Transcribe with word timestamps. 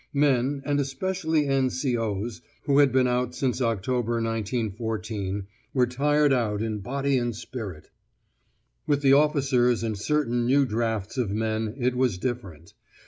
Men, 0.15 0.63
and 0.65 0.79
especially 0.79 1.45
N.C.O.'s, 1.45 2.41
who 2.63 2.79
had 2.79 2.91
been 2.91 3.05
out 3.05 3.35
since 3.35 3.61
October, 3.61 4.13
1914, 4.13 5.45
were 5.75 5.85
tired 5.85 6.33
out 6.33 6.63
in 6.63 6.79
body 6.79 7.19
and 7.19 7.35
spirit. 7.35 7.91
With 8.87 9.03
the 9.03 9.13
officers 9.13 9.83
and 9.83 9.95
certain 9.95 10.47
new 10.47 10.65
drafts 10.65 11.19
of 11.19 11.29
men, 11.29 11.75
it 11.77 11.95
was 11.95 12.17
different. 12.17 12.73